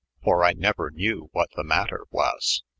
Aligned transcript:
For 0.23 0.43
I 0.43 0.53
neuer 0.53 0.89
knew 0.91 1.29
what 1.31 1.51
the 1.51 1.63
mater 1.63 2.05
was. 2.09 2.63